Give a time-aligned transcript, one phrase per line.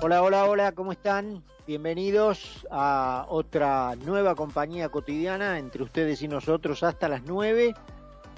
[0.00, 1.42] Hola, hola, hola, ¿cómo están?
[1.66, 7.74] Bienvenidos a otra nueva compañía cotidiana entre ustedes y nosotros hasta las 9.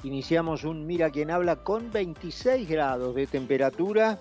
[0.02, 4.18] Iniciamos un Mira quién habla con 26 grados de temperatura,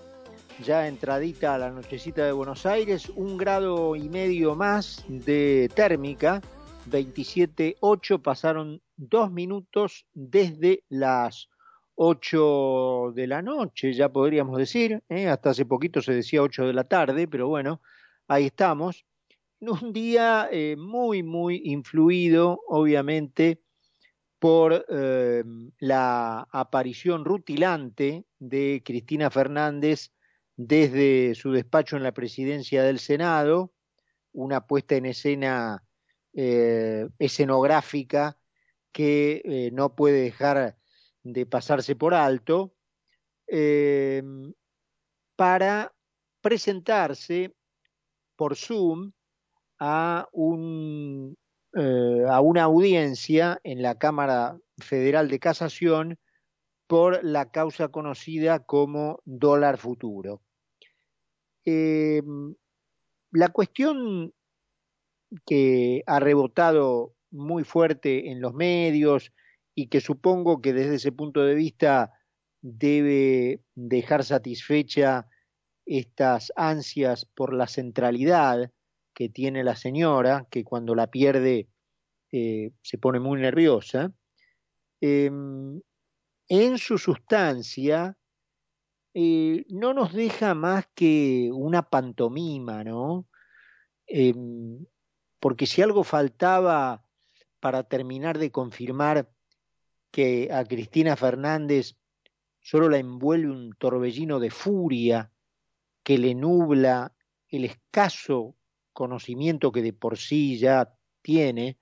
[0.62, 6.42] ya entradita a la nochecita de Buenos Aires, un grado y medio más de térmica,
[6.90, 11.48] 27.8, pasaron dos minutos desde las
[12.02, 15.28] 8 de la noche, ya podríamos decir, ¿eh?
[15.28, 17.82] hasta hace poquito se decía 8 de la tarde, pero bueno,
[18.26, 19.04] ahí estamos.
[19.60, 23.60] Un día eh, muy, muy influido, obviamente,
[24.38, 25.44] por eh,
[25.78, 30.10] la aparición rutilante de Cristina Fernández
[30.56, 33.74] desde su despacho en la presidencia del Senado,
[34.32, 35.84] una puesta en escena
[36.32, 38.38] escenográfica
[38.92, 40.79] que no puede dejar
[41.22, 42.74] de pasarse por alto
[43.46, 44.22] eh,
[45.36, 45.92] para
[46.40, 47.54] presentarse
[48.36, 49.12] por Zoom
[49.78, 51.36] a, un,
[51.74, 56.18] eh, a una audiencia en la Cámara Federal de Casación
[56.86, 60.42] por la causa conocida como dólar futuro.
[61.64, 62.22] Eh,
[63.32, 64.32] la cuestión
[65.46, 69.32] que ha rebotado muy fuerte en los medios
[69.80, 72.12] y que supongo que desde ese punto de vista
[72.60, 75.26] debe dejar satisfecha
[75.86, 78.70] estas ansias por la centralidad
[79.14, 81.70] que tiene la señora, que cuando la pierde
[82.30, 84.12] eh, se pone muy nerviosa,
[85.00, 85.80] em,
[86.46, 88.18] en su sustancia
[89.14, 93.26] eh, no nos deja más que una pantomima, ¿no?
[94.06, 94.84] Em,
[95.40, 97.02] porque si algo faltaba
[97.60, 99.30] para terminar de confirmar
[100.10, 101.96] que a Cristina Fernández
[102.60, 105.32] solo la envuelve un torbellino de furia
[106.02, 107.14] que le nubla
[107.48, 108.56] el escaso
[108.92, 111.78] conocimiento que de por sí ya tiene,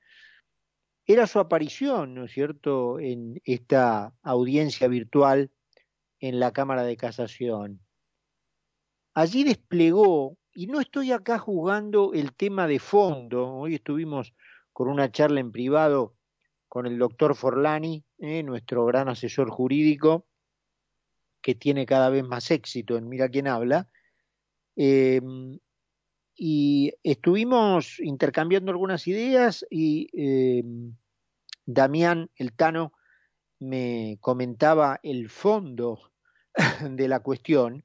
[1.05, 5.51] era su aparición, ¿no es cierto?, en esta audiencia virtual
[6.21, 7.81] en la Cámara de Casación.
[9.15, 14.35] Allí desplegó, y no estoy acá jugando el tema de fondo, hoy estuvimos
[14.73, 16.15] con una charla en privado
[16.69, 20.27] con el doctor Forlani, eh, nuestro gran asesor jurídico,
[21.41, 23.89] que tiene cada vez más éxito en Mira quién habla.
[24.77, 25.59] Em,
[26.37, 30.95] y estuvimos intercambiando algunas ideas y em,
[31.67, 32.93] Damián El Tano
[33.59, 36.13] me comentaba el fondo
[36.91, 37.85] de la cuestión,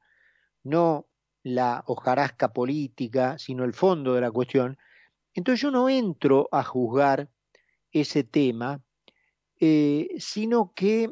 [0.63, 1.07] no
[1.41, 4.77] la hojarasca política, sino el fondo de la cuestión.
[5.33, 7.29] Entonces yo no entro a juzgar
[7.91, 8.82] ese tema,
[9.65, 11.09] eh, sino que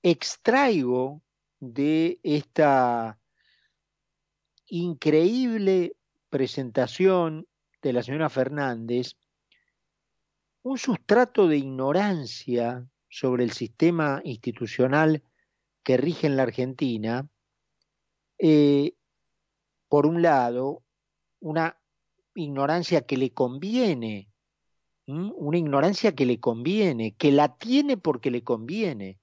[0.00, 1.20] extraigo
[1.58, 3.18] de esta
[4.68, 5.96] increíble
[6.30, 7.48] presentación
[7.82, 9.16] de la señora Fernández
[10.62, 15.24] un sustrato de ignorancia sobre el sistema institucional
[15.82, 17.28] que rige en la Argentina,
[18.38, 18.94] eh,
[19.88, 20.84] por un lado,
[21.40, 21.80] una
[22.32, 24.30] ignorancia que le conviene
[25.06, 29.18] una ignorancia que le conviene, que la tiene porque le conviene.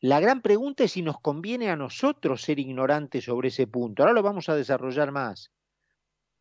[0.00, 4.02] La gran pregunta es si nos conviene a nosotros ser ignorantes sobre ese punto.
[4.02, 5.52] Ahora lo vamos a desarrollar más.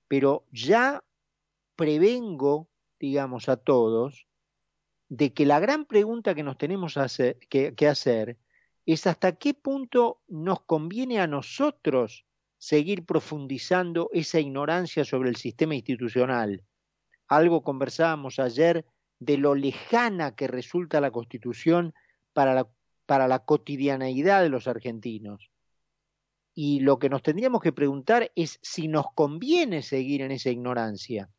[0.08, 1.04] Pero ya
[1.76, 4.28] prevengo, digamos, a todos,
[5.10, 6.98] de que la gran pregunta que nos tenemos
[7.50, 8.38] que, hacer
[8.86, 12.26] es hasta qué punto nos conviene a nosotros
[12.58, 16.64] seguir profundizando esa ignorancia sobre el sistema institucional
[17.32, 18.86] algo conversábamos ayer
[19.20, 21.94] de lo lejana que resulta la Constitución
[22.34, 22.68] para la,
[23.06, 25.50] para la cotidianeidad de los argentinos.
[26.54, 31.30] Y lo que nos tendríamos que preguntar es si nos conviene seguir en esa ignorancia.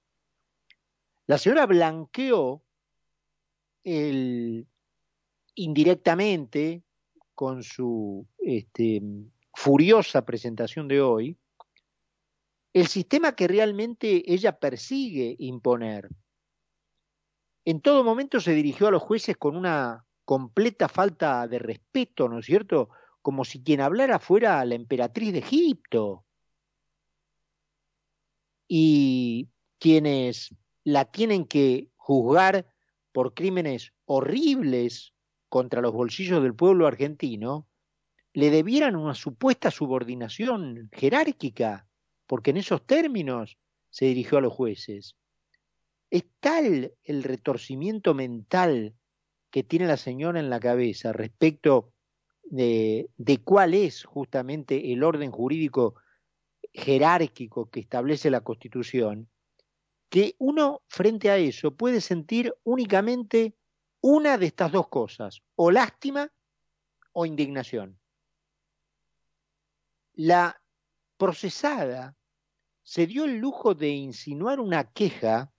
[1.26, 2.62] La señora blanqueó
[3.84, 4.66] el,
[5.54, 6.84] indirectamente
[7.34, 9.02] con su este,
[9.52, 11.36] furiosa presentación de hoy,
[12.72, 16.08] el sistema que realmente ella persigue imponer.
[17.64, 22.38] En todo momento se dirigió a los jueces con una completa falta de respeto, ¿no
[22.38, 22.88] es cierto?
[23.20, 26.24] Como si quien hablara fuera la emperatriz de Egipto.
[28.66, 32.66] Y quienes la tienen que juzgar
[33.12, 35.14] por crímenes horribles
[35.48, 37.68] contra los bolsillos del pueblo argentino,
[38.32, 41.86] le debieran una supuesta subordinación jerárquica
[42.32, 43.58] porque en esos términos
[43.90, 45.18] se dirigió a los jueces.
[46.08, 48.94] Es tal el retorcimiento mental
[49.50, 51.92] que tiene la señora en la cabeza respecto
[52.42, 53.10] de,
[53.44, 55.96] cuál es justamente el orden jurídico
[56.72, 59.28] jerárquico que establece la Constitución,
[60.08, 63.58] que uno frente a eso puede sentir únicamente
[64.00, 66.32] una de estas dos cosas, o lástima
[67.12, 68.00] o indignación.
[70.14, 70.58] La
[71.18, 72.16] procesada
[72.82, 75.52] se dio el lujo de insinuar una queja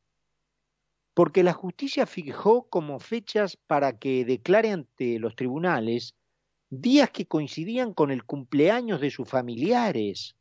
[1.13, 6.15] porque la justicia fijó como fechas para que declare ante los tribunales
[6.69, 10.35] días que coincidían con el cumpleaños de sus familiares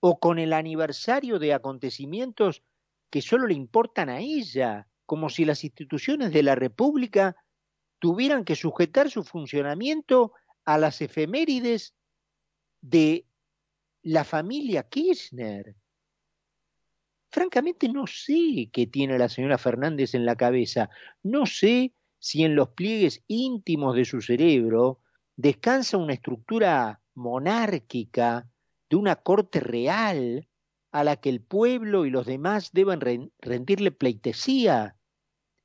[0.00, 2.62] o con el aniversario de acontecimientos
[3.10, 7.36] que solo le importan a ella, como si las instituciones de la República
[7.98, 10.32] tuvieran que sujetar su funcionamiento
[10.64, 11.94] a las efemérides
[12.82, 13.26] de
[14.02, 15.74] la familia Kirchner.
[17.36, 20.88] Francamente no sé qué tiene la señora Fernández en la cabeza.
[21.22, 25.00] No sé si en los pliegues íntimos de su cerebro
[25.36, 28.48] descansa una estructura monárquica
[28.88, 30.48] de una corte real
[30.92, 34.96] a la que el pueblo y los demás deben rendirle pleitesía,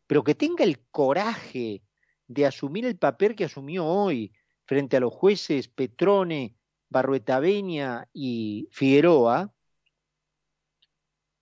[0.07, 1.83] pero que tenga el coraje
[2.27, 4.33] de asumir el papel que asumió hoy
[4.65, 6.53] frente a los jueces Petrone,
[6.89, 9.53] Barruetaveña y Figueroa,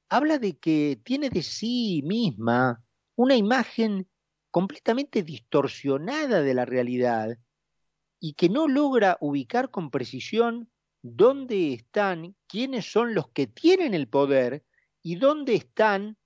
[0.09, 2.83] habla de que tiene de sí misma
[3.15, 4.09] una imagen
[4.51, 7.37] completamente distorsionada de la realidad
[8.19, 10.71] y que no logra ubicar con precisión
[11.01, 14.65] dónde están, quiénes son los que tienen el poder
[15.01, 16.17] y dónde están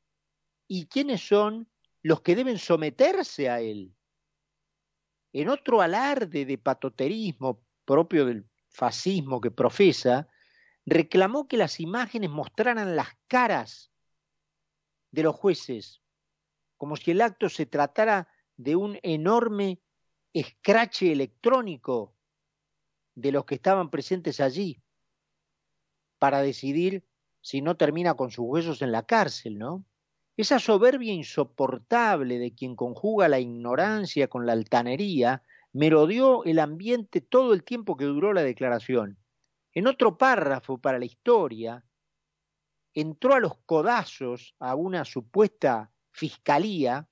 [0.67, 1.69] y quiénes son
[2.01, 3.93] los que deben someterse a él.
[5.33, 10.27] En otro alarde de patoterismo propio del fascismo que profesa,
[10.85, 13.91] reclamó que las imágenes mostraran las caras
[15.11, 16.01] de los jueces,
[16.77, 18.27] como si el acto se tratara
[18.57, 19.81] de un enorme
[20.33, 22.15] escrache electrónico
[23.15, 24.81] de los que estaban presentes allí
[26.17, 27.05] para decidir
[27.41, 29.85] si no termina con sus huesos en la cárcel, ¿no?
[30.35, 35.43] Esa soberbia insoportable de quien conjuga la ignorancia con la altanería
[35.73, 39.19] merodeó el ambiente todo el tiempo que duró la declaración.
[39.73, 41.83] En otro párrafo para la historia,
[42.93, 47.09] entró a los codazos a una supuesta fiscalía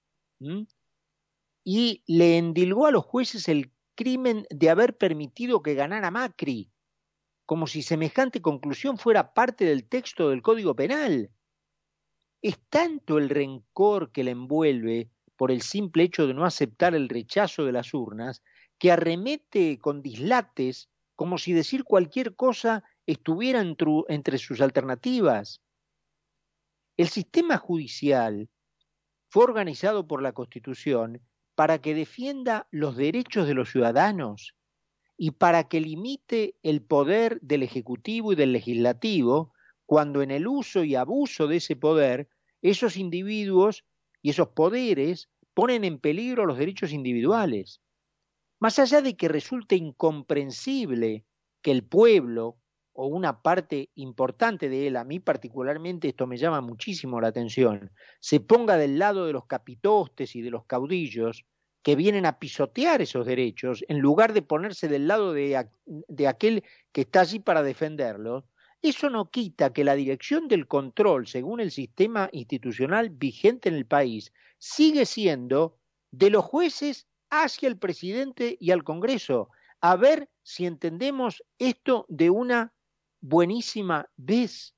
[1.63, 6.71] y le endilgó a los jueces el crimen de haber permitido que ganara Macri,
[7.45, 11.31] como si semejante conclusión fuera parte del texto del Código Penal.
[12.41, 17.09] Es tanto el rencor que le envuelve por el simple hecho de no aceptar el
[17.09, 18.43] rechazo de las urnas,
[18.77, 20.90] que arremete con dislates
[21.21, 25.61] como si decir cualquier cosa estuviera entre sus alternativas.
[26.97, 28.49] El sistema judicial
[29.29, 31.21] fue organizado por la Constitución
[31.53, 34.55] para que defienda los derechos de los ciudadanos
[35.15, 39.53] y para que limite el poder del Ejecutivo y del Legislativo
[39.85, 42.29] cuando en el uso y abuso de ese poder
[42.63, 43.85] esos individuos
[44.23, 47.79] y esos poderes ponen en peligro los derechos individuales.
[48.61, 51.25] Más allá de que resulte incomprensible
[51.63, 52.59] que el pueblo
[52.93, 57.91] o una parte importante de él, a mí particularmente esto me llama muchísimo la atención,
[58.19, 61.43] se ponga del lado de los capitostes y de los caudillos,
[61.81, 66.63] que vienen a pisotear esos derechos en lugar de ponerse del lado de, de aquel
[66.91, 68.43] que está allí para defenderlos,
[68.83, 73.87] eso no quita que la dirección del control, según el sistema institucional vigente en el
[73.87, 75.79] país, sigue siendo
[76.11, 79.49] de los jueces hacia el presidente y al Congreso.
[79.79, 82.73] A ver si entendemos esto de una
[83.21, 84.75] buenísima vez.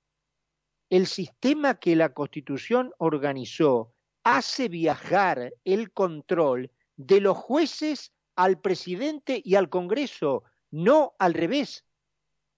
[0.89, 3.93] El sistema que la Constitución organizó
[4.23, 11.85] hace viajar el control de los jueces al presidente y al Congreso, no al revés.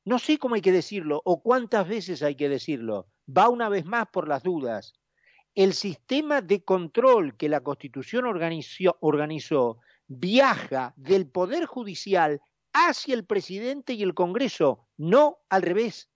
[0.04, 3.08] No sé cómo hay que decirlo o cuántas veces hay que decirlo.
[3.28, 4.94] Va una vez más por las dudas.
[5.56, 12.42] El sistema de control que la Constitución organizó, viaja del Poder Judicial
[12.74, 16.10] hacia el presidente y el Congreso, no al revés.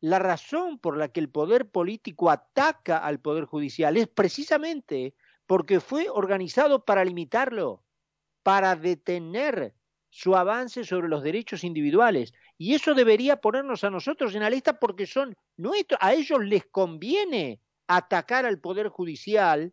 [0.00, 5.14] La razón por la que el poder político ataca al poder judicial es precisamente
[5.46, 7.84] porque fue organizado para limitarlo,
[8.42, 9.74] para detener
[10.10, 12.32] su avance sobre los derechos individuales.
[12.56, 16.66] Y eso debería ponernos a nosotros en la lista porque son nuestros, a ellos les
[16.66, 19.72] conviene atacar al Poder Judicial,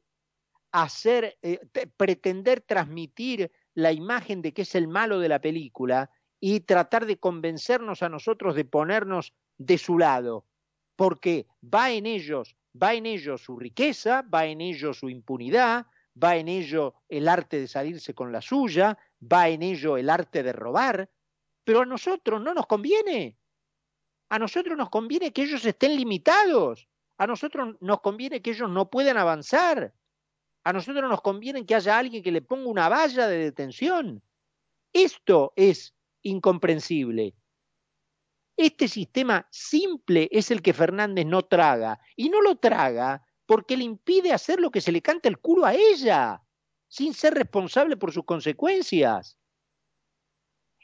[0.71, 1.59] hacer, eh,
[1.97, 7.17] pretender transmitir la imagen de que es el malo de la película y tratar de
[7.17, 10.45] convencernos a nosotros de ponernos de su lado,
[10.95, 15.85] porque va en ellos va en ello su riqueza, va en ello su impunidad,
[16.21, 20.43] va en ello el arte de salirse con la suya, va en ello el arte
[20.43, 21.09] de robar,
[21.63, 23.37] pero a nosotros no nos conviene.
[24.29, 26.87] A nosotros nos conviene que ellos estén limitados.
[27.17, 29.93] A nosotros nos conviene que ellos no puedan avanzar.
[30.63, 34.23] A nosotros nos conviene que haya alguien que le ponga una valla de detención.
[34.91, 37.35] Esto es incomprensible.
[38.57, 41.99] Este sistema simple es el que Fernández no traga.
[42.15, 45.65] Y no lo traga porque le impide hacer lo que se le canta el culo
[45.65, 46.41] a ella,
[46.95, 49.37] sin ser responsable por sus consecuencias.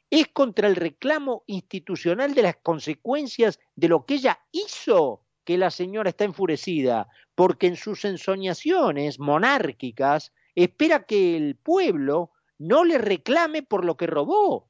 [0.10, 5.72] Es contra el reclamo institucional de las consecuencias de lo que ella hizo que la
[5.72, 13.64] señora está enfurecida, porque en sus ensoñaciones monárquicas espera que el pueblo no le reclame
[13.64, 14.70] por lo que robó.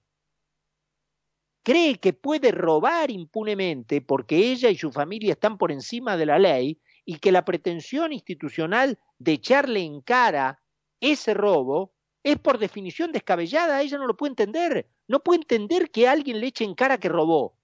[1.63, 6.37] Cree que puede robar impunemente porque ella y su familia están por encima de la
[6.37, 10.60] ley y que la pretensión institucional de echarle en cara
[11.01, 11.93] ese robo
[12.23, 16.47] es por definición descabellada, ella no lo puede entender, no puede entender que alguien le
[16.47, 17.57] eche en cara que robó.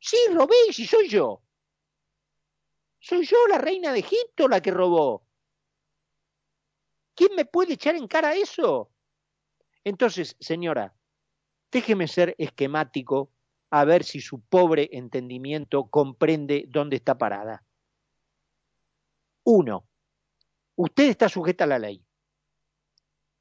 [0.00, 1.42] Sí, robé, si soy yo.
[2.98, 5.26] Soy yo la reina de Egipto la que robó.
[7.14, 8.90] ¿Quién me puede echar en cara eso?
[9.84, 10.94] Entonces, señora,
[11.70, 13.30] déjeme ser esquemático
[13.70, 17.64] a ver si su pobre entendimiento comprende dónde está parada.
[19.44, 19.86] Uno,
[20.76, 22.03] usted está sujeta a la ley.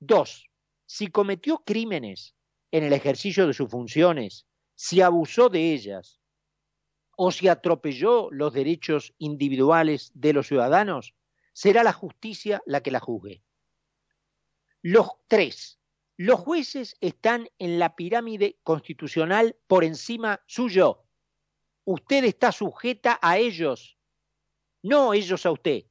[0.06, 0.50] Dos,
[0.86, 2.36] si cometió crímenes
[2.72, 4.46] en el ejercicio de sus funciones,
[4.76, 6.20] si abusó de ellas
[7.16, 11.16] o si atropelló los derechos individuales de los ciudadanos,
[11.54, 13.44] será la justicia la que la juzgue.
[14.82, 15.80] Los tres,
[16.18, 21.06] los jueces están en la pirámide constitucional por encima suyo.
[21.86, 23.98] Usted está sujeta a ellos,
[24.82, 25.86] no ellos a usted.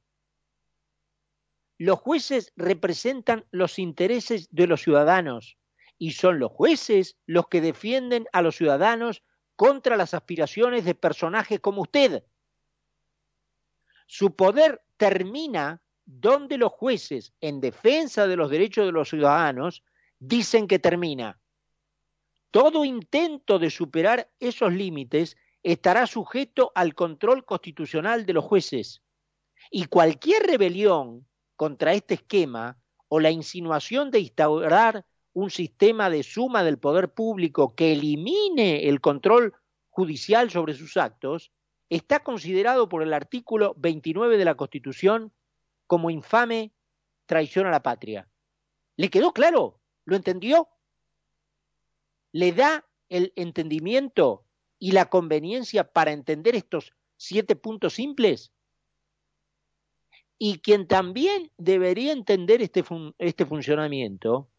[1.77, 5.57] Los jueces representan los intereses de los ciudadanos
[5.97, 9.23] y son los jueces los que defienden a los ciudadanos
[9.55, 12.23] contra las aspiraciones de personajes como usted.
[14.07, 19.83] Su poder termina donde los jueces, en defensa de los derechos de los ciudadanos,
[20.19, 21.39] dicen que termina.
[22.51, 29.01] Todo intento de superar esos límites estará sujeto al control constitucional de los jueces.
[29.71, 36.63] Y cualquier rebelión contra este esquema o la insinuación de instaurar un sistema de suma
[36.63, 39.53] del poder público que elimine el control
[39.89, 41.51] judicial sobre sus actos,
[41.89, 45.31] está considerado por el artículo 29 de la Constitución
[45.87, 46.71] como infame
[47.25, 48.27] traición a la patria.
[48.95, 49.79] ¿Le quedó claro?
[50.05, 50.69] ¿Lo entendió?
[52.31, 54.45] ¿Le da el entendimiento
[54.79, 58.52] y la conveniencia para entender estos siete puntos simples?
[60.45, 62.83] Y quien también debería entender este,
[63.17, 64.49] este funcionamiento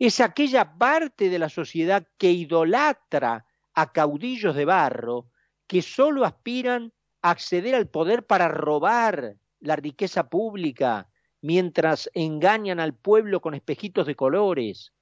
[0.00, 5.28] es aquella parte de la sociedad que idolatra a caudillos de barro
[5.68, 11.08] que solo aspiran a acceder al poder para robar la riqueza pública
[11.40, 14.92] mientras engañan al pueblo con espejitos de colores.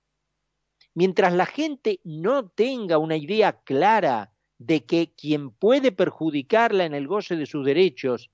[0.92, 7.08] Mientras la gente no tenga una idea clara de que quien puede perjudicarla en el
[7.08, 8.30] goce de sus derechos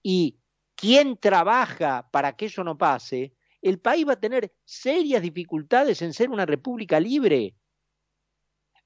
[0.00, 0.38] y
[0.74, 6.12] quien trabaja para que eso no pase, el país va a tener serias dificultades en
[6.12, 7.54] ser una república libre.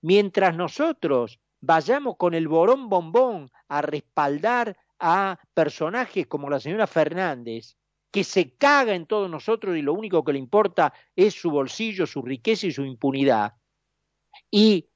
[0.00, 7.76] Mientras nosotros vayamos con el borón bombón a respaldar a personajes como la señora Fernández,
[8.10, 12.06] que se caga en todos nosotros y lo único que le importa es su bolsillo,
[12.06, 13.54] su riqueza y su impunidad,
[14.50, 14.88] y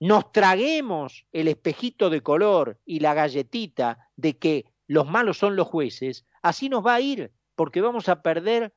[0.00, 5.68] nos traguemos el espejito de color y la galletita de que los malos son los
[5.68, 8.74] jueces, así nos va a ir, porque vamos a perder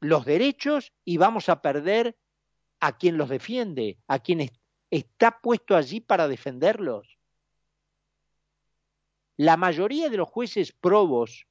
[0.00, 2.16] los derechos y vamos a perder
[2.80, 4.50] a quien los defiende, a quien
[4.90, 7.18] está puesto allí para defenderlos.
[9.36, 11.46] La mayoría de los jueces probos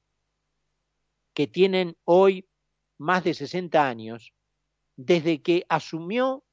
[1.34, 2.48] que tienen hoy
[2.98, 4.32] más de 60 años,
[4.96, 6.44] desde que asumió,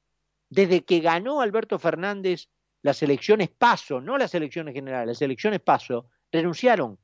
[0.50, 2.48] desde que ganó Alberto Fernández
[2.82, 6.98] las elecciones paso, no las elecciones generales, las elecciones paso, renunciaron.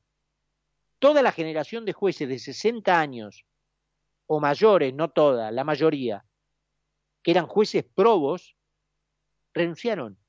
[1.01, 3.43] Toda la generación de jueces de 60 años
[4.27, 6.23] o mayores, no toda, la mayoría,
[7.23, 8.55] que eran jueces probos,
[9.51, 10.19] renunciaron.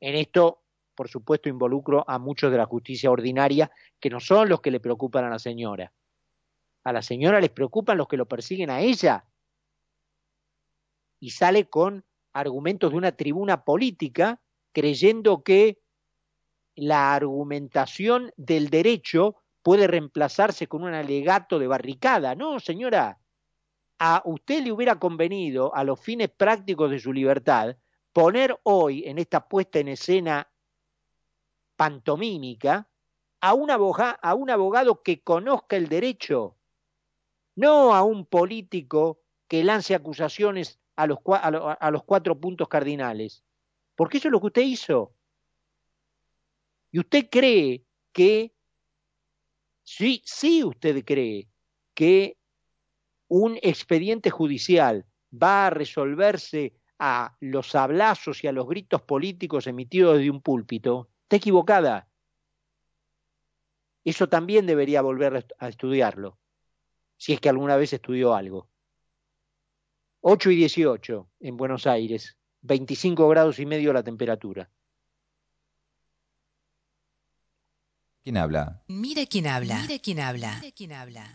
[0.00, 0.64] En esto,
[0.96, 4.80] por supuesto, involucro a muchos de la justicia ordinaria, que no son los que le
[4.80, 5.92] preocupan a la señora.
[6.82, 9.24] A la señora les preocupan los que lo persiguen a ella.
[11.20, 14.42] Y sale con argumentos de una tribuna política,
[14.72, 15.83] creyendo que
[16.76, 22.34] la argumentación del derecho puede reemplazarse con un alegato de barricada.
[22.34, 23.18] No, señora,
[23.98, 27.76] a usted le hubiera convenido, a los fines prácticos de su libertad,
[28.12, 30.50] poner hoy en esta puesta en escena
[31.76, 32.88] pantomímica
[33.40, 36.56] a un, abogado, a un abogado que conozca el derecho,
[37.56, 43.44] no a un político que lance acusaciones a los, a los cuatro puntos cardinales.
[43.94, 45.12] Porque eso es lo que usted hizo.
[46.94, 48.54] Y usted cree que,
[49.82, 51.48] sí, sí usted cree
[51.92, 52.38] que
[53.26, 60.18] un expediente judicial va a resolverse a los hablazos y a los gritos políticos emitidos
[60.18, 62.08] de un púlpito, está equivocada.
[64.04, 66.38] Eso también debería volver a estudiarlo,
[67.16, 68.68] si es que alguna vez estudió algo.
[70.20, 74.70] 8 y 18 en Buenos Aires, 25 grados y medio la temperatura.
[78.24, 78.80] ¿Quién habla?
[78.88, 79.82] Mire quién habla.
[79.82, 80.56] Mire quién habla.
[80.62, 81.34] Mire quién habla.